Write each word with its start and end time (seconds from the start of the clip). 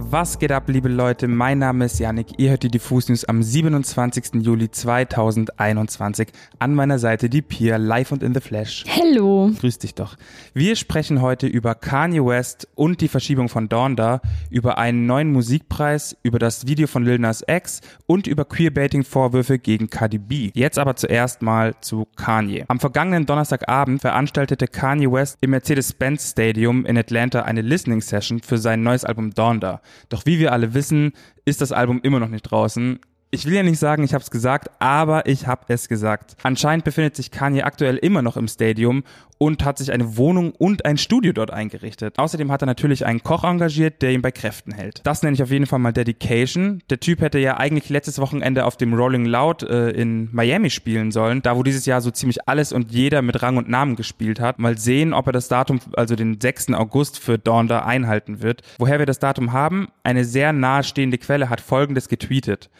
Was 0.00 0.38
geht 0.38 0.52
ab, 0.52 0.68
liebe 0.68 0.88
Leute? 0.88 1.26
Mein 1.26 1.58
Name 1.58 1.86
ist 1.86 1.98
Yannick. 1.98 2.38
Ihr 2.38 2.50
hört 2.50 2.62
die 2.62 2.70
Diffus 2.70 3.08
News 3.08 3.24
am 3.24 3.42
27. 3.42 4.42
Juli 4.42 4.70
2021. 4.70 6.28
An 6.60 6.72
meiner 6.72 7.00
Seite 7.00 7.28
die 7.28 7.42
Pia, 7.42 7.78
live 7.78 8.12
und 8.12 8.22
in 8.22 8.32
the 8.32 8.40
flesh. 8.40 8.84
Hello. 8.86 9.50
Grüß 9.58 9.78
dich 9.78 9.96
doch. 9.96 10.14
Wir 10.54 10.76
sprechen 10.76 11.20
heute 11.20 11.48
über 11.48 11.74
Kanye 11.74 12.24
West 12.24 12.68
und 12.76 13.00
die 13.00 13.08
Verschiebung 13.08 13.48
von 13.48 13.68
Donda, 13.68 14.20
über 14.50 14.78
einen 14.78 15.06
neuen 15.06 15.32
Musikpreis, 15.32 16.16
über 16.22 16.38
das 16.38 16.68
Video 16.68 16.86
von 16.86 17.04
Lil 17.04 17.18
Nas 17.18 17.42
X 17.46 17.80
und 18.06 18.28
über 18.28 18.44
Queerbaiting-Vorwürfe 18.44 19.58
gegen 19.58 19.90
Cardi 19.90 20.18
B. 20.18 20.52
Jetzt 20.54 20.78
aber 20.78 20.94
zuerst 20.94 21.42
mal 21.42 21.74
zu 21.80 22.06
Kanye. 22.14 22.64
Am 22.68 22.78
vergangenen 22.78 23.26
Donnerstagabend 23.26 24.00
veranstaltete 24.00 24.68
Kanye 24.68 25.10
West 25.10 25.38
im 25.40 25.50
Mercedes-Benz 25.50 26.30
Stadium 26.30 26.86
in 26.86 26.96
Atlanta 26.96 27.42
eine 27.42 27.62
Listening 27.62 28.00
Session 28.00 28.38
für 28.38 28.58
sein 28.58 28.84
neues 28.84 29.04
Album 29.04 29.34
Donda. 29.34 29.80
Doch 30.08 30.26
wie 30.26 30.38
wir 30.38 30.52
alle 30.52 30.74
wissen, 30.74 31.12
ist 31.44 31.60
das 31.60 31.72
Album 31.72 32.00
immer 32.02 32.20
noch 32.20 32.28
nicht 32.28 32.42
draußen. 32.42 32.98
Ich 33.30 33.44
will 33.44 33.54
ja 33.54 33.62
nicht 33.62 33.78
sagen, 33.78 34.04
ich 34.04 34.14
habe 34.14 34.22
es 34.22 34.30
gesagt, 34.30 34.70
aber 34.78 35.26
ich 35.26 35.46
habe 35.46 35.66
es 35.68 35.88
gesagt. 35.88 36.36
Anscheinend 36.42 36.84
befindet 36.84 37.14
sich 37.14 37.30
Kanye 37.30 37.62
aktuell 37.62 37.96
immer 37.96 38.22
noch 38.22 38.38
im 38.38 38.48
Stadium 38.48 39.04
und 39.38 39.64
hat 39.64 39.78
sich 39.78 39.92
eine 39.92 40.16
Wohnung 40.16 40.52
und 40.52 40.84
ein 40.84 40.98
Studio 40.98 41.32
dort 41.32 41.52
eingerichtet. 41.52 42.18
Außerdem 42.18 42.50
hat 42.52 42.62
er 42.62 42.66
natürlich 42.66 43.06
einen 43.06 43.22
Koch 43.22 43.44
engagiert, 43.44 44.02
der 44.02 44.10
ihn 44.10 44.22
bei 44.22 44.32
Kräften 44.32 44.72
hält. 44.72 45.00
Das 45.04 45.22
nenne 45.22 45.34
ich 45.34 45.42
auf 45.42 45.50
jeden 45.50 45.66
Fall 45.66 45.78
mal 45.78 45.92
Dedication. 45.92 46.82
Der 46.90 47.00
Typ 47.00 47.20
hätte 47.20 47.38
ja 47.38 47.56
eigentlich 47.56 47.88
letztes 47.88 48.18
Wochenende 48.18 48.64
auf 48.64 48.76
dem 48.76 48.94
Rolling 48.94 49.24
Loud 49.24 49.62
äh, 49.62 49.90
in 49.90 50.28
Miami 50.32 50.70
spielen 50.70 51.12
sollen, 51.12 51.42
da 51.42 51.56
wo 51.56 51.62
dieses 51.62 51.86
Jahr 51.86 52.00
so 52.00 52.10
ziemlich 52.10 52.48
alles 52.48 52.72
und 52.72 52.90
jeder 52.90 53.22
mit 53.22 53.42
Rang 53.42 53.56
und 53.56 53.68
Namen 53.68 53.96
gespielt 53.96 54.40
hat. 54.40 54.58
Mal 54.58 54.76
sehen, 54.76 55.12
ob 55.12 55.26
er 55.26 55.32
das 55.32 55.48
Datum, 55.48 55.80
also 55.94 56.16
den 56.16 56.40
6. 56.40 56.72
August 56.74 57.18
für 57.18 57.38
Donda 57.38 57.84
einhalten 57.84 58.42
wird. 58.42 58.62
Woher 58.78 58.98
wir 58.98 59.06
das 59.06 59.18
Datum 59.18 59.52
haben? 59.52 59.88
Eine 60.02 60.24
sehr 60.24 60.52
nahestehende 60.52 61.18
Quelle 61.18 61.48
hat 61.48 61.60
folgendes 61.60 62.08
getweetet. 62.08 62.70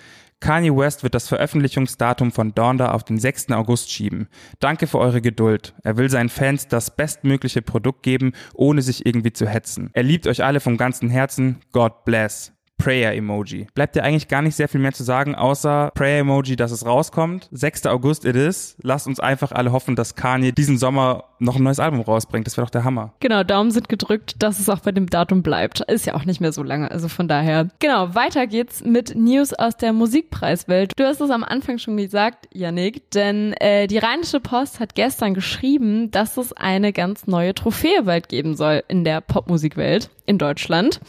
Kanye 0.41 0.75
West 0.77 1.03
wird 1.03 1.15
das 1.15 1.29
Veröffentlichungsdatum 1.29 2.31
von 2.31 2.55
Donda 2.55 2.93
auf 2.93 3.03
den 3.03 3.19
6. 3.19 3.51
August 3.51 3.91
schieben. 3.91 4.29
Danke 4.61 4.87
für 4.87 4.99
eure 4.99 5.21
Geduld. 5.21 5.75
Er 5.83 5.97
will 5.97 6.09
seinen 6.11 6.29
Fans 6.29 6.48
das 6.57 6.95
bestmögliche 6.95 7.63
Produkt 7.63 8.03
geben, 8.03 8.33
ohne 8.55 8.83
sich 8.83 9.07
irgendwie 9.07 9.33
zu 9.33 9.47
hetzen. 9.47 9.91
Er 9.93 10.03
liebt 10.03 10.27
euch 10.27 10.43
alle 10.43 10.61
vom 10.61 10.77
ganzen 10.77 11.11
Herzen. 11.11 11.59
God 11.73 12.05
bless. 12.05 12.53
Prayer-Emoji. 12.79 13.67
Bleibt 13.75 13.97
ja 13.97 14.03
eigentlich 14.03 14.29
gar 14.29 14.43
nicht 14.43 14.55
sehr 14.55 14.69
viel 14.69 14.81
mehr 14.81 14.93
zu 14.93 15.05
sagen, 15.05 15.35
außer 15.35 15.91
Prayer-Emoji, 15.95 16.57
dass 16.57 16.71
es 16.71 16.87
rauskommt. 16.87 17.49
6. 17.53 17.87
August 17.87 18.25
it 18.25 18.37
is. 18.37 18.77
Lasst 18.83 19.07
uns 19.07 19.21
einfach 19.21 19.53
alle 19.53 19.73
hoffen, 19.73 19.97
dass 19.97 20.15
Kanye 20.15 20.53
diesen 20.53 20.79
Sommer 20.79 21.25
noch 21.39 21.57
ein 21.57 21.63
neues 21.63 21.81
Album 21.81 22.01
rausbringt. 22.01 22.47
Das 22.47 22.57
wäre 22.57 22.67
doch 22.67 22.71
der 22.71 22.85
Hammer. 22.85 23.13
Genau, 23.21 23.43
Daumen 23.43 23.71
sind 23.71 23.89
gedrückt, 23.89 24.43
dass 24.43 24.59
es 24.59 24.69
auch 24.69 24.81
bei 24.81 24.93
dem 24.93 25.09
Datum 25.09 25.43
bleibt. 25.43 25.81
Ist 25.81 26.07
ja 26.07 26.15
auch 26.15 26.25
nicht 26.25 26.41
mehr 26.41 26.53
so 26.53 26.63
lange, 26.63 26.91
also 26.91 27.09
von 27.09 27.29
daher. 27.29 27.69
Genau, 27.79 28.15
weiter 28.15 28.47
geht's 28.47 28.85
mit 28.85 29.15
News 29.15 29.53
aus 29.53 29.77
der 29.77 29.93
Musikpreiswelt. 29.93 30.93
Du 30.97 31.05
hast 31.05 31.21
es 31.21 31.31
am 31.31 31.45
Anfang 31.45 31.79
schon 31.79 31.97
gesagt, 31.97 32.49
Yannick, 32.53 33.11
denn 33.11 33.53
äh, 33.55 33.87
die 33.87 33.99
Rheinische 33.99 34.41
Post 34.41 34.81
hat 34.81 34.95
gestern 34.95 35.35
geschrieben, 35.35 36.11
dass 36.11 36.37
es 36.37 36.53
eine 36.53 36.93
ganz 36.93 37.27
neue 37.27 37.55
Trophäe 37.55 38.03
bald 38.05 38.29
geben 38.29 38.57
soll 38.57 38.83
in 38.89 39.05
der 39.05 39.21
Popmusikwelt 39.21 40.11
in 40.29 40.39
Deutschland. 40.39 41.01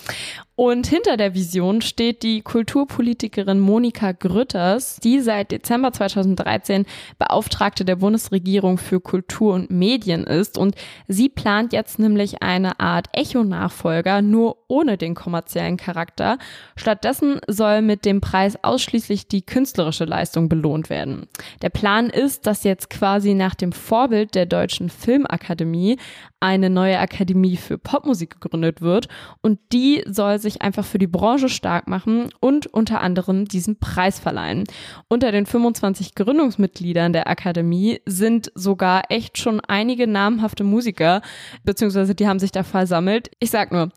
Und 0.55 0.87
hinter 0.87 1.15
der 1.15 1.35
Vision 1.35 1.81
steht 1.81 2.21
die 2.21 2.41
Kulturpolitikerin 2.41 3.61
Monika 3.61 4.11
Grütters, 4.11 4.97
die 4.97 5.21
seit 5.21 5.51
Dezember 5.51 5.93
2013 5.93 6.85
Beauftragte 7.17 7.85
der 7.85 7.95
Bundesregierung 7.95 8.77
für 8.77 8.99
Kultur 8.99 9.53
und 9.53 9.71
Medien 9.71 10.25
ist. 10.25 10.57
Und 10.57 10.75
sie 11.07 11.29
plant 11.29 11.71
jetzt 11.71 11.97
nämlich 11.97 12.43
eine 12.43 12.77
Art 12.81 13.07
Echo-Nachfolger, 13.13 14.21
nur 14.21 14.57
ohne 14.67 14.97
den 14.97 15.15
kommerziellen 15.15 15.77
Charakter. 15.77 16.37
Stattdessen 16.75 17.39
soll 17.47 17.81
mit 17.81 18.03
dem 18.03 18.19
Preis 18.19 18.61
ausschließlich 18.61 19.29
die 19.29 19.45
künstlerische 19.45 20.03
Leistung 20.05 20.49
belohnt 20.49 20.89
werden. 20.89 21.27
Der 21.61 21.69
Plan 21.69 22.09
ist, 22.09 22.47
dass 22.47 22.65
jetzt 22.65 22.89
quasi 22.89 23.33
nach 23.33 23.55
dem 23.55 23.71
Vorbild 23.71 24.35
der 24.35 24.45
Deutschen 24.45 24.89
Filmakademie 24.89 25.97
eine 26.41 26.69
neue 26.69 26.99
Akademie 26.99 27.57
für 27.57 27.77
Popmusik 27.77 28.39
gegründet 28.39 28.81
wird 28.81 29.08
und 29.41 29.59
die 29.71 30.03
soll 30.07 30.39
sich 30.39 30.61
einfach 30.61 30.85
für 30.85 30.99
die 30.99 31.07
Branche 31.07 31.49
stark 31.49 31.87
machen 31.87 32.29
und 32.39 32.67
unter 32.67 33.01
anderem 33.01 33.45
diesen 33.45 33.79
Preis 33.79 34.19
verleihen. 34.19 34.65
Unter 35.07 35.31
den 35.31 35.45
25 35.45 36.15
Gründungsmitgliedern 36.15 37.13
der 37.13 37.27
Akademie 37.27 38.01
sind 38.05 38.51
sogar 38.55 39.03
echt 39.09 39.37
schon 39.37 39.59
einige 39.61 40.07
namhafte 40.07 40.63
Musiker, 40.63 41.21
beziehungsweise 41.63 42.15
die 42.15 42.27
haben 42.27 42.39
sich 42.39 42.51
da 42.51 42.63
versammelt. 42.63 43.29
Ich 43.39 43.51
sag 43.51 43.71
nur, 43.71 43.89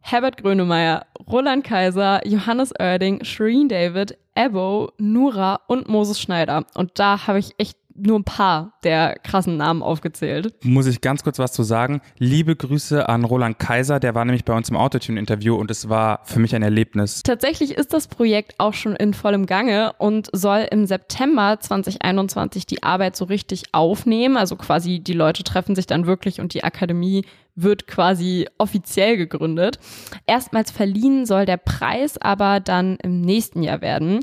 Herbert 0.00 0.40
Grönemeyer, 0.40 1.04
Roland 1.28 1.64
Kaiser, 1.64 2.24
Johannes 2.24 2.72
Oerding, 2.78 3.24
Shireen 3.24 3.68
David, 3.68 4.16
Ebo, 4.36 4.92
Nura 4.98 5.60
und 5.66 5.88
Moses 5.88 6.20
Schneider. 6.20 6.64
Und 6.74 7.00
da 7.00 7.26
habe 7.26 7.40
ich 7.40 7.54
echt 7.58 7.76
nur 7.98 8.18
ein 8.18 8.24
paar 8.24 8.72
der 8.84 9.18
krassen 9.22 9.56
Namen 9.56 9.82
aufgezählt. 9.82 10.54
Muss 10.64 10.86
ich 10.86 11.00
ganz 11.00 11.22
kurz 11.22 11.38
was 11.38 11.52
zu 11.52 11.62
sagen. 11.62 12.00
Liebe 12.18 12.56
Grüße 12.56 13.08
an 13.08 13.24
Roland 13.24 13.58
Kaiser, 13.58 14.00
der 14.00 14.14
war 14.14 14.24
nämlich 14.24 14.44
bei 14.44 14.56
uns 14.56 14.68
im 14.68 14.76
Autotune-Interview 14.76 15.54
und 15.54 15.70
es 15.70 15.88
war 15.88 16.20
für 16.24 16.38
mich 16.38 16.54
ein 16.54 16.62
Erlebnis. 16.62 17.22
Tatsächlich 17.22 17.72
ist 17.72 17.92
das 17.92 18.08
Projekt 18.08 18.54
auch 18.58 18.74
schon 18.74 18.96
in 18.96 19.14
vollem 19.14 19.46
Gange 19.46 19.92
und 19.98 20.28
soll 20.32 20.66
im 20.70 20.86
September 20.86 21.58
2021 21.60 22.66
die 22.66 22.82
Arbeit 22.82 23.16
so 23.16 23.24
richtig 23.24 23.64
aufnehmen. 23.72 24.36
Also 24.36 24.56
quasi 24.56 25.00
die 25.00 25.12
Leute 25.12 25.44
treffen 25.44 25.74
sich 25.74 25.86
dann 25.86 26.06
wirklich 26.06 26.40
und 26.40 26.54
die 26.54 26.64
Akademie 26.64 27.24
wird 27.56 27.86
quasi 27.86 28.46
offiziell 28.58 29.16
gegründet. 29.16 29.78
Erstmals 30.26 30.70
verliehen 30.70 31.26
soll 31.26 31.46
der 31.46 31.56
Preis 31.56 32.18
aber 32.18 32.60
dann 32.60 32.96
im 33.02 33.20
nächsten 33.22 33.62
Jahr 33.62 33.80
werden. 33.80 34.20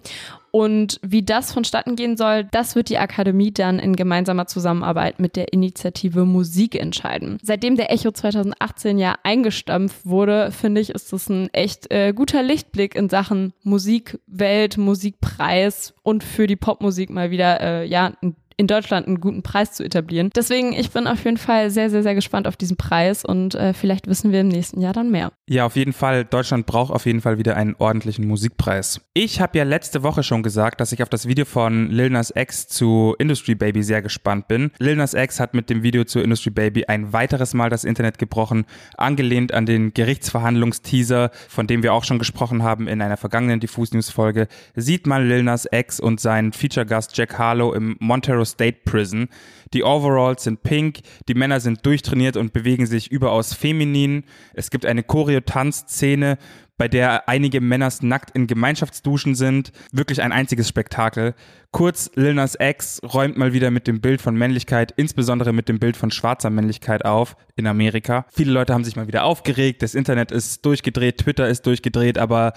Und 0.56 1.00
wie 1.02 1.24
das 1.24 1.52
vonstatten 1.52 1.96
gehen 1.96 2.16
soll, 2.16 2.44
das 2.44 2.76
wird 2.76 2.90
die 2.90 3.00
Akademie 3.00 3.52
dann 3.52 3.80
in 3.80 3.96
gemeinsamer 3.96 4.46
Zusammenarbeit 4.46 5.20
mit 5.20 5.36
der 5.36 5.52
Initiative 5.52 6.26
Musik 6.26 6.80
entscheiden. 6.80 7.40
Seitdem 7.42 7.76
der 7.76 7.92
Echo 7.92 8.12
2018 8.12 9.00
ja 9.00 9.16
eingestampft 9.24 10.06
wurde, 10.06 10.52
finde 10.52 10.82
ich, 10.82 10.92
ist 10.92 11.12
das 11.12 11.28
ein 11.28 11.52
echt 11.54 11.92
äh, 11.92 12.14
guter 12.14 12.44
Lichtblick 12.44 12.94
in 12.94 13.10
Sachen 13.10 13.54
Musikwelt, 13.64 14.78
Musikpreis 14.78 15.96
und 16.04 16.24
für 16.24 16.46
die 16.46 16.56
Popmusik 16.56 17.10
mal 17.10 17.32
wieder 17.32 17.60
äh, 17.60 17.86
ja 17.88 18.12
in 18.58 18.68
Deutschland 18.68 19.08
einen 19.08 19.22
guten 19.22 19.44
Preis 19.44 19.74
zu 19.74 19.84
etablieren. 19.84 20.30
Deswegen, 20.36 20.74
ich 20.74 20.92
bin 20.92 21.08
auf 21.08 21.24
jeden 21.26 21.38
Fall 21.38 21.70
sehr, 21.70 21.90
sehr, 21.90 22.04
sehr 22.04 22.16
gespannt 22.16 22.48
auf 22.48 22.58
diesen 22.58 22.78
Preis 22.78 23.26
und 23.26 23.56
äh, 23.56 23.74
vielleicht 23.74 24.08
wissen 24.08 24.32
wir 24.32 24.42
im 24.42 24.48
nächsten 24.48 24.82
Jahr 24.82 24.94
dann 24.94 25.12
mehr. 25.12 25.32
Ja, 25.50 25.66
auf 25.66 25.76
jeden 25.76 25.92
Fall. 25.92 26.24
Deutschland 26.24 26.66
braucht 26.66 26.94
auf 26.94 27.06
jeden 27.06 27.20
Fall 27.20 27.38
wieder 27.38 27.58
einen 27.58 27.76
ordentlichen 27.78 28.26
Musikpreis. 28.26 29.02
Ich 29.14 29.42
habe 29.42 29.58
ja 29.58 29.66
letzte 29.66 30.02
Woche 30.02 30.24
schon 30.24 30.42
gesagt, 30.42 30.80
dass 30.80 30.94
ich 30.94 31.04
auf 31.04 31.10
das 31.10 31.28
Video 31.28 31.44
von 31.44 31.90
Lil 31.90 32.12
Nas 32.12 32.32
X 32.34 32.70
zu 32.70 33.14
Industry 33.20 33.54
Baby 33.54 33.84
sehr 33.84 34.02
gespannt 34.02 34.48
bin. 34.48 34.72
Lil 34.80 34.96
Nas 34.96 35.14
X 35.14 35.42
hat 35.42 35.54
mit 35.54 35.70
dem 35.70 35.84
Video 35.84 36.06
zu 36.06 36.22
Industry 36.22 36.50
Baby 36.50 36.86
ein 36.86 37.12
weiteres 37.12 37.54
Mal 37.54 37.70
das 37.70 37.84
Internet 37.84 38.20
gebrochen, 38.20 38.64
angelehnt 38.96 39.54
an 39.54 39.66
den 39.66 39.94
Gerichtsverhandlungsteaser, 39.94 41.32
von 41.50 41.68
dem 41.68 41.84
wir 41.84 41.94
auch 41.94 42.06
schon 42.06 42.20
gesprochen 42.20 42.64
haben 42.64 42.88
in 42.88 43.02
einer 43.02 43.18
vergangenen 43.18 43.60
Diffus 43.60 43.92
News 43.92 44.10
Folge. 44.10 44.48
Sieht 44.76 45.08
man 45.08 45.28
Lil 45.28 45.44
Nas 45.44 45.68
X 45.70 46.00
und 46.00 46.22
seinen 46.22 46.54
Feature-Gast 46.54 47.18
Jack 47.18 47.38
Harlow 47.38 47.74
im 47.74 47.98
Montero 48.00 48.46
State 48.46 48.80
Prison. 48.86 49.28
Die 49.74 49.84
Overalls 49.84 50.44
sind 50.44 50.62
pink, 50.62 51.00
die 51.28 51.34
Männer 51.34 51.60
sind 51.60 51.86
durchtrainiert 51.86 52.38
und 52.38 52.54
bewegen 52.54 52.86
sich 52.86 53.12
überaus 53.12 53.54
feminin. 53.54 54.24
Es 54.54 54.70
gibt 54.70 54.86
eine 54.86 55.04
Choreo-Tanzszene, 55.34 56.38
bei 56.78 56.88
der 56.88 57.30
einige 57.30 57.62
Männer 57.62 57.92
nackt 58.02 58.32
in 58.36 58.48
Gemeinschaftsduschen 58.48 59.36
sind. 59.36 59.72
Wirklich 59.92 60.22
ein 60.22 60.32
einziges 60.32 60.68
Spektakel. 60.68 61.36
Kurz, 61.72 62.12
Lil 62.16 62.34
Nas 62.34 62.58
X 62.60 63.00
räumt 63.04 63.38
mal 63.38 63.54
wieder 63.54 63.72
mit 63.72 63.88
dem 63.88 64.02
Bild 64.02 64.22
von 64.22 64.36
Männlichkeit, 64.36 64.92
insbesondere 64.96 65.54
mit 65.54 65.70
dem 65.70 65.80
Bild 65.80 65.98
von 65.98 66.12
schwarzer 66.12 66.50
Männlichkeit 66.50 67.06
auf 67.06 67.36
in 67.56 67.68
Amerika. 67.68 68.26
Viele 68.32 68.52
Leute 68.52 68.74
haben 68.74 68.84
sich 68.84 68.96
mal 68.96 69.08
wieder 69.08 69.24
aufgeregt, 69.24 69.84
das 69.84 69.96
Internet 69.96 70.32
ist 70.32 70.66
durchgedreht, 70.66 71.20
Twitter 71.20 71.48
ist 71.48 71.66
durchgedreht, 71.66 72.18
aber 72.18 72.54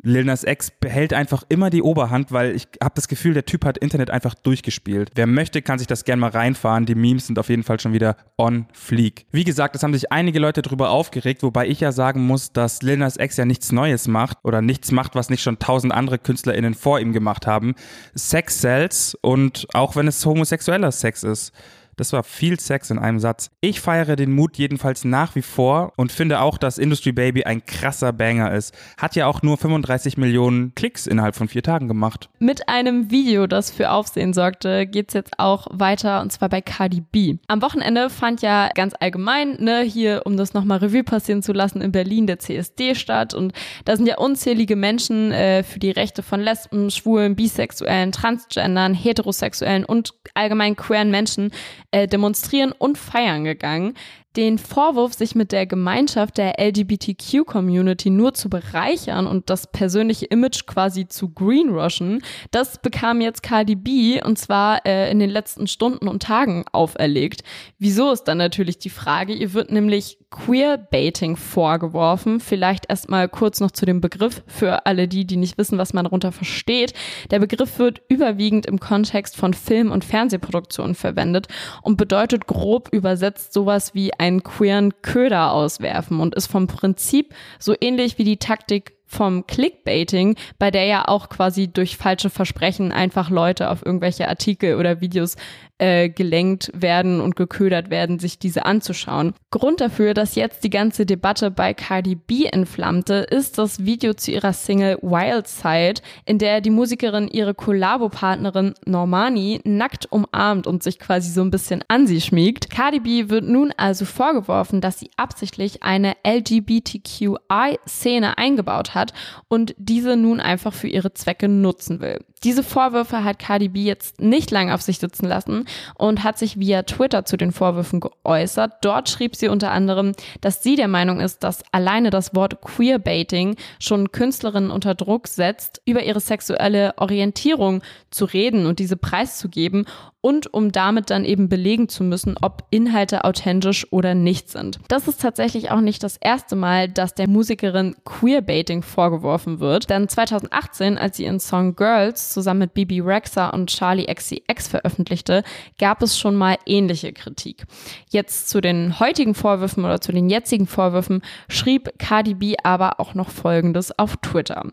Lil 0.00 0.24
Nas 0.24 0.44
X 0.44 0.70
behält 0.70 1.12
einfach 1.12 1.42
immer 1.48 1.70
die 1.70 1.82
Oberhand, 1.82 2.30
weil 2.30 2.54
ich 2.54 2.68
habe 2.80 2.94
das 2.94 3.08
Gefühl, 3.08 3.34
der 3.34 3.46
Typ 3.46 3.64
hat 3.64 3.78
Internet 3.78 4.10
einfach 4.10 4.34
durchgespielt. 4.34 5.10
Wer 5.16 5.26
möchte, 5.26 5.60
kann 5.60 5.78
sich 5.78 5.88
das 5.88 6.04
gerne 6.04 6.20
mal 6.20 6.30
reinfahren. 6.30 6.86
Die 6.86 6.94
Memes 6.94 7.26
sind 7.26 7.38
auf 7.38 7.48
jeden 7.48 7.64
Fall 7.64 7.80
schon 7.80 7.92
wieder 7.92 8.16
on 8.36 8.66
fleek. 8.72 9.26
Wie 9.32 9.42
gesagt, 9.42 9.74
es 9.74 9.82
haben 9.82 9.92
sich 9.92 10.12
einige 10.12 10.38
Leute 10.38 10.62
darüber 10.62 10.90
aufgeregt, 10.90 11.42
wobei 11.42 11.66
ich 11.66 11.80
ja 11.80 11.90
sagen 11.90 12.24
muss, 12.24 12.52
dass 12.52 12.80
Lil 12.82 12.96
Nas 12.96 13.16
X 13.16 13.36
ja 13.36 13.44
nichts 13.44 13.72
Neues 13.72 14.06
macht 14.06 14.38
oder 14.44 14.62
nichts 14.62 14.92
macht, 14.92 15.16
was 15.16 15.30
nicht 15.30 15.42
schon 15.42 15.58
tausend 15.58 15.92
andere 15.92 16.18
KünstlerInnen 16.18 16.74
vor 16.74 17.00
ihm 17.00 17.12
gemacht 17.12 17.48
haben. 17.48 17.74
Sex 18.14 18.60
sells 18.60 19.16
und 19.20 19.66
auch 19.74 19.96
wenn 19.96 20.06
es 20.06 20.24
homosexueller 20.24 20.92
Sex 20.92 21.24
ist. 21.24 21.52
Das 21.98 22.12
war 22.12 22.22
viel 22.22 22.58
Sex 22.60 22.90
in 22.90 22.98
einem 22.98 23.18
Satz. 23.18 23.50
Ich 23.60 23.80
feiere 23.80 24.14
den 24.16 24.32
Mut 24.32 24.56
jedenfalls 24.56 25.04
nach 25.04 25.34
wie 25.34 25.42
vor 25.42 25.92
und 25.96 26.12
finde 26.12 26.40
auch, 26.40 26.56
dass 26.56 26.78
Industry 26.78 27.12
Baby 27.12 27.44
ein 27.44 27.66
krasser 27.66 28.12
Banger 28.12 28.54
ist. 28.54 28.72
Hat 28.96 29.16
ja 29.16 29.26
auch 29.26 29.42
nur 29.42 29.58
35 29.58 30.16
Millionen 30.16 30.74
Klicks 30.76 31.08
innerhalb 31.08 31.34
von 31.34 31.48
vier 31.48 31.62
Tagen 31.62 31.88
gemacht. 31.88 32.30
Mit 32.38 32.68
einem 32.68 33.10
Video, 33.10 33.48
das 33.48 33.72
für 33.72 33.90
Aufsehen 33.90 34.32
sorgte, 34.32 34.86
geht's 34.86 35.12
jetzt 35.12 35.38
auch 35.38 35.66
weiter 35.70 36.20
und 36.20 36.30
zwar 36.30 36.48
bei 36.48 36.60
Cardi 36.60 37.00
B. 37.00 37.36
Am 37.48 37.62
Wochenende 37.62 38.10
fand 38.10 38.42
ja 38.42 38.68
ganz 38.74 38.94
allgemein, 38.98 39.56
ne, 39.60 39.80
hier, 39.80 40.22
um 40.24 40.36
das 40.36 40.54
nochmal 40.54 40.78
Revue 40.78 41.02
passieren 41.02 41.42
zu 41.42 41.52
lassen, 41.52 41.80
in 41.80 41.90
Berlin 41.90 42.28
der 42.28 42.38
CSD 42.38 42.94
statt 42.94 43.34
und 43.34 43.52
da 43.84 43.96
sind 43.96 44.06
ja 44.06 44.18
unzählige 44.18 44.76
Menschen 44.76 45.32
äh, 45.32 45.64
für 45.64 45.80
die 45.80 45.90
Rechte 45.90 46.22
von 46.22 46.40
Lesben, 46.40 46.90
Schwulen, 46.92 47.34
Bisexuellen, 47.34 48.12
Transgendern, 48.12 48.94
Heterosexuellen 48.94 49.84
und 49.84 50.14
allgemein 50.34 50.76
queeren 50.76 51.10
Menschen 51.10 51.50
äh, 51.90 52.06
demonstrieren 52.06 52.72
und 52.72 52.98
feiern 52.98 53.44
gegangen 53.44 53.94
den 54.38 54.58
Vorwurf, 54.58 55.14
sich 55.14 55.34
mit 55.34 55.50
der 55.50 55.66
Gemeinschaft 55.66 56.38
der 56.38 56.60
LGBTQ-Community 56.60 58.08
nur 58.08 58.34
zu 58.34 58.48
bereichern 58.48 59.26
und 59.26 59.50
das 59.50 59.66
persönliche 59.66 60.26
Image 60.26 60.64
quasi 60.64 61.08
zu 61.08 61.30
greenwashen, 61.30 62.22
das 62.52 62.80
bekam 62.80 63.20
jetzt 63.20 63.42
Cardi 63.42 63.74
B 63.74 64.22
und 64.22 64.38
zwar 64.38 64.86
äh, 64.86 65.10
in 65.10 65.18
den 65.18 65.28
letzten 65.28 65.66
Stunden 65.66 66.06
und 66.06 66.22
Tagen 66.22 66.64
auferlegt. 66.70 67.42
Wieso 67.78 68.12
ist 68.12 68.24
dann 68.24 68.38
natürlich 68.38 68.78
die 68.78 68.90
Frage? 68.90 69.32
Ihr 69.32 69.54
wird 69.54 69.72
nämlich 69.72 70.18
Queerbaiting 70.30 71.36
vorgeworfen. 71.36 72.40
Vielleicht 72.40 72.88
erstmal 72.88 73.28
kurz 73.28 73.60
noch 73.60 73.70
zu 73.70 73.86
dem 73.86 74.00
Begriff 74.00 74.42
für 74.46 74.84
alle 74.86 75.08
die, 75.08 75.26
die 75.26 75.36
nicht 75.36 75.56
wissen, 75.56 75.78
was 75.78 75.94
man 75.94 76.04
darunter 76.04 76.32
versteht. 76.32 76.92
Der 77.30 77.38
Begriff 77.38 77.78
wird 77.78 78.02
überwiegend 78.08 78.66
im 78.66 78.78
Kontext 78.78 79.36
von 79.36 79.54
Film- 79.54 79.90
und 79.90 80.04
Fernsehproduktionen 80.04 80.94
verwendet 80.94 81.48
und 81.82 81.96
bedeutet 81.96 82.46
grob 82.46 82.88
übersetzt 82.92 83.52
sowas 83.52 83.94
wie 83.94 84.12
einen 84.14 84.42
queeren 84.42 85.00
Köder 85.00 85.52
auswerfen 85.52 86.20
und 86.20 86.34
ist 86.34 86.46
vom 86.46 86.66
Prinzip 86.66 87.34
so 87.58 87.74
ähnlich 87.80 88.18
wie 88.18 88.24
die 88.24 88.36
Taktik 88.36 88.98
vom 89.08 89.46
Clickbaiting, 89.46 90.36
bei 90.58 90.70
der 90.70 90.84
ja 90.84 91.08
auch 91.08 91.30
quasi 91.30 91.66
durch 91.66 91.96
falsche 91.96 92.30
Versprechen 92.30 92.92
einfach 92.92 93.30
Leute 93.30 93.70
auf 93.70 93.84
irgendwelche 93.84 94.28
Artikel 94.28 94.76
oder 94.76 95.00
Videos 95.00 95.36
äh, 95.78 96.08
gelenkt 96.08 96.70
werden 96.74 97.20
und 97.20 97.36
geködert 97.36 97.90
werden, 97.90 98.18
sich 98.18 98.38
diese 98.38 98.66
anzuschauen. 98.66 99.34
Grund 99.50 99.80
dafür, 99.80 100.14
dass 100.14 100.34
jetzt 100.34 100.64
die 100.64 100.70
ganze 100.70 101.06
Debatte 101.06 101.50
bei 101.50 101.74
Cardi 101.74 102.16
B 102.16 102.46
entflammte, 102.46 103.14
ist 103.14 103.58
das 103.58 103.84
Video 103.84 104.14
zu 104.14 104.32
ihrer 104.32 104.52
Single 104.52 104.98
Wild 105.02 105.46
Side, 105.46 106.00
in 106.26 106.38
der 106.38 106.60
die 106.60 106.70
Musikerin 106.70 107.28
ihre 107.28 107.54
Kollabopartnerin 107.54 108.74
Normani 108.84 109.60
nackt 109.64 110.10
umarmt 110.10 110.66
und 110.66 110.82
sich 110.82 110.98
quasi 110.98 111.30
so 111.30 111.42
ein 111.42 111.50
bisschen 111.50 111.84
an 111.88 112.06
sie 112.06 112.20
schmiegt. 112.20 112.70
Cardi 112.70 113.00
B 113.00 113.28
wird 113.28 113.44
nun 113.44 113.72
also 113.76 114.04
vorgeworfen, 114.04 114.80
dass 114.80 114.98
sie 114.98 115.10
absichtlich 115.16 115.82
eine 115.82 116.14
LGBTQI-Szene 116.26 118.36
eingebaut 118.36 118.94
hat 118.94 119.12
und 119.48 119.74
diese 119.78 120.16
nun 120.16 120.40
einfach 120.40 120.72
für 120.72 120.88
ihre 120.88 121.14
Zwecke 121.14 121.48
nutzen 121.48 122.00
will. 122.00 122.18
Diese 122.44 122.62
Vorwürfe 122.62 123.24
hat 123.24 123.38
Cardi 123.38 123.68
B 123.68 123.82
jetzt 123.82 124.20
nicht 124.20 124.50
lange 124.50 124.74
auf 124.74 124.82
sich 124.82 124.98
sitzen 124.98 125.26
lassen 125.26 125.64
und 125.96 126.22
hat 126.24 126.38
sich 126.38 126.58
via 126.58 126.82
Twitter 126.82 127.24
zu 127.24 127.36
den 127.36 127.52
Vorwürfen 127.52 128.00
geäußert. 128.00 128.74
Dort 128.82 129.08
schrieb 129.08 129.34
sie 129.34 129.48
unter 129.48 129.72
anderem, 129.72 130.12
dass 130.40 130.62
sie 130.62 130.76
der 130.76 130.88
Meinung 130.88 131.20
ist, 131.20 131.42
dass 131.42 131.62
alleine 131.72 132.10
das 132.10 132.34
Wort 132.34 132.60
Queerbaiting 132.60 133.56
schon 133.80 134.12
Künstlerinnen 134.12 134.70
unter 134.70 134.94
Druck 134.94 135.26
setzt, 135.28 135.82
über 135.84 136.02
ihre 136.02 136.20
sexuelle 136.20 136.94
Orientierung 136.96 137.82
zu 138.10 138.24
reden 138.24 138.66
und 138.66 138.78
diese 138.78 138.96
preiszugeben 138.96 139.86
und 140.20 140.52
um 140.52 140.72
damit 140.72 141.10
dann 141.10 141.24
eben 141.24 141.48
belegen 141.48 141.88
zu 141.88 142.02
müssen, 142.02 142.34
ob 142.40 142.64
Inhalte 142.70 143.24
authentisch 143.24 143.86
oder 143.92 144.14
nicht 144.14 144.50
sind. 144.50 144.78
Das 144.88 145.06
ist 145.06 145.20
tatsächlich 145.20 145.70
auch 145.70 145.80
nicht 145.80 146.02
das 146.02 146.16
erste 146.16 146.56
Mal, 146.56 146.88
dass 146.88 147.14
der 147.14 147.28
Musikerin 147.28 147.94
Queerbaiting 148.04 148.82
vorgeworfen 148.82 149.60
wird, 149.60 149.90
denn 149.90 150.08
2018, 150.08 150.98
als 150.98 151.16
sie 151.16 151.24
ihren 151.24 151.40
Song 151.40 151.76
Girls 151.76 152.32
zusammen 152.32 152.60
mit 152.60 152.74
Bibi 152.74 153.00
Rexa 153.00 153.50
und 153.50 153.70
Charlie 153.70 154.12
XCX 154.12 154.68
veröffentlichte, 154.68 155.44
gab 155.78 156.02
es 156.02 156.18
schon 156.18 156.34
mal 156.34 156.56
ähnliche 156.66 157.12
Kritik. 157.12 157.64
Jetzt 158.10 158.48
zu 158.48 158.60
den 158.60 158.98
heutigen 158.98 159.34
Vorwürfen 159.34 159.84
oder 159.84 160.00
zu 160.00 160.12
den 160.12 160.28
jetzigen 160.28 160.66
Vorwürfen 160.66 161.22
schrieb 161.48 161.90
Cardi 161.98 162.34
B 162.34 162.56
aber 162.62 162.98
auch 162.98 163.14
noch 163.14 163.30
Folgendes 163.30 163.96
auf 163.98 164.16
Twitter. 164.16 164.64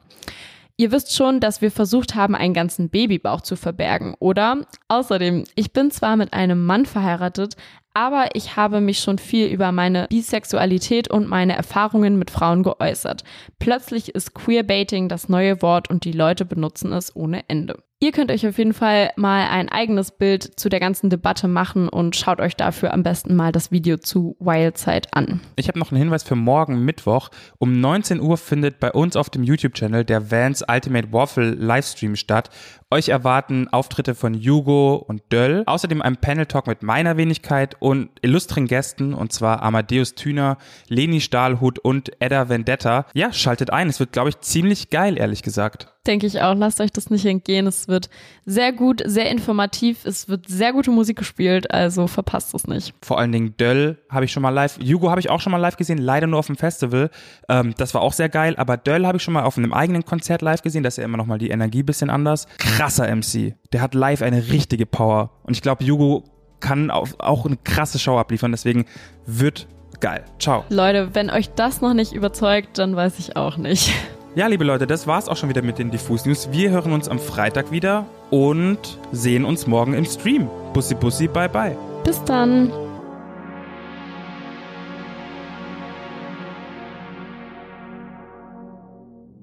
Ihr 0.77 0.92
wisst 0.92 1.16
schon, 1.16 1.39
dass 1.39 1.62
wir 1.62 1.72
versucht 1.72 2.16
haben, 2.16 2.36
einen 2.36 2.54
ganzen 2.54 2.89
Babybauch 2.89 3.42
zu 3.42 3.56
verbergen, 3.56 4.13
oder? 4.19 4.66
Außerdem, 4.89 5.45
ich 5.56 5.72
bin 5.72 5.89
zwar 5.89 6.18
mit 6.18 6.33
einem 6.33 6.66
Mann 6.66 6.86
verheiratet, 6.86 7.56
aber 7.94 8.36
ich 8.36 8.57
habe 8.57 8.81
mich 8.81 9.00
schon 9.00 9.18
viel 9.18 9.48
über 9.48 9.72
meine 9.72 10.07
Bisexualität 10.10 11.10
und 11.10 11.30
meine 11.30 11.56
Erfahrungen 11.56 12.19
mit 12.19 12.30
Frauen 12.30 12.62
geäußert. 12.62 13.24
Plötzlich 13.57 14.10
ist 14.13 14.33
Queerbaiting 14.33 15.07
das 15.07 15.30
neue 15.30 15.62
Wort 15.62 15.89
und 15.89 16.04
die 16.04 16.12
Leute 16.12 16.44
benutzen 16.44 16.92
es 16.92 17.16
ohne 17.16 17.48
Ende. 17.48 17.85
Ihr 18.01 18.12
könnt 18.12 18.30
euch 18.30 18.45
auf 18.45 18.57
jeden 18.57 18.74
Fall 18.74 19.12
mal 19.15 19.47
ein 19.47 19.69
eigenes 19.69 20.12
Bild 20.12 20.59
zu 20.59 20.68
der 20.68 20.81
ganzen 20.81 21.09
Debatte 21.09 21.47
machen 21.47 21.88
und 21.88 22.18
schaut 22.18 22.42
euch 22.42 22.57
dafür 22.57 22.94
am 22.94 23.03
besten 23.03 23.36
mal 23.38 23.53
das 23.53 23.71
Video 23.71 23.95
zu 23.95 24.36
Wildside 24.39 25.07
an. 25.12 25.39
Ich 25.56 25.69
habe 25.69 25.80
noch 25.80 25.92
einen 25.92 26.00
Hinweis 26.00 26.24
für 26.24 26.36
morgen 26.36 26.83
Mittwoch. 26.83 27.30
Um 27.57 27.80
19 27.80 28.19
Uhr 28.19 28.38
findet 28.38 28.81
bei 28.81 28.92
uns 28.92 29.15
auf 29.15 29.30
dem 29.30 29.44
YouTube-Channel 29.44 30.03
der 30.03 30.30
Vans 30.30 30.62
Ultimate 30.69 31.13
Waffle 31.13 31.51
Livestream 31.51 32.18
statt. 32.18 32.50
Euch 32.95 33.09
erwarten 33.09 33.68
Auftritte 33.68 34.15
von 34.15 34.36
Hugo 34.36 34.95
und 34.95 35.21
Döll, 35.30 35.63
außerdem 35.65 36.01
ein 36.01 36.15
Panel-Talk 36.15 36.65
mit 36.65 36.81
meiner 36.81 37.18
Wenigkeit 37.18 37.75
und 37.81 38.09
illustren 38.21 38.68
Gästen, 38.68 39.13
und 39.13 39.33
zwar 39.33 39.63
Amadeus 39.63 40.15
Thüner, 40.15 40.57
Leni 40.88 41.19
Stahlhut 41.19 41.77
und 41.77 42.13
Edda 42.21 42.47
Vendetta. 42.47 43.06
Ja, 43.13 43.33
schaltet 43.33 43.69
ein, 43.69 43.89
es 43.89 44.00
wird, 44.00 44.13
glaube 44.13 44.30
ich, 44.30 44.39
ziemlich 44.39 44.92
geil, 44.92 45.18
ehrlich 45.18 45.44
gesagt. 45.44 45.94
Denke 46.07 46.27
ich 46.27 46.39
auch. 46.39 46.53
Lasst 46.53 46.80
euch 46.81 46.92
das 46.92 47.09
nicht 47.09 47.25
entgehen. 47.25 47.65
Es 47.65 47.88
wird 47.88 48.09
sehr 48.45 48.71
gut, 48.71 49.01
sehr 49.06 49.30
informativ. 49.31 50.06
Es 50.06 50.30
wird 50.30 50.48
sehr 50.48 50.71
gute 50.71 50.91
Musik 50.91 51.18
gespielt, 51.18 51.71
also 51.71 52.06
verpasst 52.06 52.53
es 52.53 52.68
nicht. 52.68 52.94
Vor 53.01 53.18
allen 53.18 53.31
Dingen 53.31 53.57
Döll 53.57 53.98
habe 54.09 54.25
ich 54.25 54.31
schon 54.31 54.44
mal 54.44 54.51
live. 54.51 54.77
Hugo 54.77 55.09
habe 55.09 55.19
ich 55.19 55.31
auch 55.31 55.41
schon 55.41 55.51
mal 55.51 55.57
live 55.57 55.77
gesehen, 55.77 55.98
leider 55.98 56.27
nur 56.27 56.38
auf 56.38 56.45
dem 56.45 56.57
Festival. 56.57 57.09
Ähm, 57.50 57.74
das 57.77 57.95
war 57.95 58.01
auch 58.01 58.13
sehr 58.13 58.30
geil. 58.30 58.53
Aber 58.57 58.77
Döll 58.77 59.07
habe 59.07 59.18
ich 59.18 59.24
schon 59.24 59.33
mal 59.33 59.44
auf 59.44 59.57
einem 59.57 59.74
eigenen 59.74 60.06
Konzert 60.06 60.44
live 60.44 60.62
gesehen. 60.62 60.83
Da 60.83 60.89
ist 60.89 60.98
ja 60.98 61.03
immer 61.03 61.18
noch 61.18 61.25
mal 61.25 61.39
die 61.39 61.50
Energie 61.50 61.81
bisschen 61.81 62.12
anders. 62.12 62.48
Krasser 62.86 63.08
MC. 63.16 63.56
Der 63.74 63.82
hat 63.82 63.96
live 63.96 64.22
eine 64.22 64.50
richtige 64.50 64.86
Power. 64.86 65.32
Und 65.42 65.56
ich 65.56 65.64
glaube, 65.64 65.84
Hugo 65.84 66.24
kann 66.60 66.92
auch 66.92 67.46
eine 67.46 67.58
krasse 67.58 67.98
Show 67.98 68.20
abliefern. 68.20 68.52
Deswegen 68.52 68.86
wird 69.26 69.68
geil. 70.02 70.24
Ciao. 70.38 70.66
Leute, 70.70 71.10
wenn 71.14 71.32
euch 71.32 71.50
das 71.50 71.82
noch 71.82 71.96
nicht 71.96 72.14
überzeugt, 72.14 72.78
dann 72.78 72.96
weiß 72.96 73.18
ich 73.18 73.38
auch 73.38 73.58
nicht. 73.58 73.92
Ja, 74.36 74.46
liebe 74.46 74.66
Leute, 74.66 74.86
das 74.86 75.08
war's 75.08 75.30
auch 75.30 75.38
schon 75.38 75.50
wieder 75.50 75.64
mit 75.64 75.80
den 75.80 75.90
Diffus 75.90 76.26
News. 76.26 76.50
Wir 76.52 76.70
hören 76.70 76.92
uns 76.92 77.08
am 77.08 77.18
Freitag 77.18 77.72
wieder 77.72 78.06
und 78.30 79.00
sehen 79.12 79.46
uns 79.46 79.66
morgen 79.66 79.96
im 79.96 80.06
Stream. 80.06 80.48
Bussi, 80.74 80.94
bussi, 80.94 81.28
bye, 81.28 81.50
bye. 81.50 81.76
Bis 82.04 82.24
dann. 82.26 82.72